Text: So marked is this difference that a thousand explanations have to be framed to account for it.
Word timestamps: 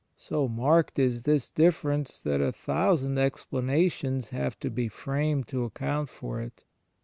So 0.17 0.47
marked 0.47 0.97
is 0.97 1.25
this 1.25 1.51
difference 1.51 2.19
that 2.21 2.41
a 2.41 2.51
thousand 2.51 3.19
explanations 3.19 4.29
have 4.29 4.59
to 4.61 4.71
be 4.71 4.87
framed 4.87 5.47
to 5.49 5.63
account 5.63 6.09
for 6.09 6.41
it. 6.41 6.63